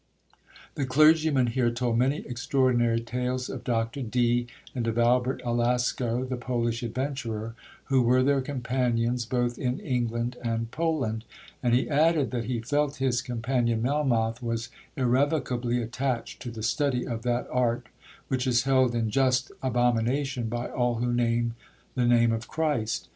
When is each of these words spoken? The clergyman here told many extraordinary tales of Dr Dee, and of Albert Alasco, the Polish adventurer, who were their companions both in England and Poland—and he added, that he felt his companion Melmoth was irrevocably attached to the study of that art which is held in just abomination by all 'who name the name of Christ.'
The 0.73 0.85
clergyman 0.87 1.45
here 1.45 1.69
told 1.69 1.99
many 1.99 2.21
extraordinary 2.27 3.01
tales 3.01 3.49
of 3.51 3.63
Dr 3.63 4.01
Dee, 4.01 4.47
and 4.73 4.87
of 4.87 4.97
Albert 4.97 5.43
Alasco, 5.45 6.27
the 6.27 6.37
Polish 6.37 6.81
adventurer, 6.81 7.53
who 7.83 8.01
were 8.01 8.23
their 8.23 8.41
companions 8.41 9.27
both 9.27 9.59
in 9.59 9.77
England 9.79 10.37
and 10.43 10.71
Poland—and 10.71 11.75
he 11.75 11.87
added, 11.87 12.31
that 12.31 12.45
he 12.45 12.59
felt 12.61 12.95
his 12.95 13.21
companion 13.21 13.83
Melmoth 13.83 14.41
was 14.41 14.69
irrevocably 14.97 15.79
attached 15.83 16.41
to 16.41 16.49
the 16.49 16.63
study 16.63 17.05
of 17.07 17.21
that 17.21 17.47
art 17.51 17.85
which 18.27 18.47
is 18.47 18.63
held 18.63 18.95
in 18.95 19.11
just 19.11 19.51
abomination 19.61 20.49
by 20.49 20.67
all 20.67 20.95
'who 20.95 21.13
name 21.13 21.53
the 21.93 22.05
name 22.07 22.31
of 22.31 22.47
Christ.' 22.47 23.07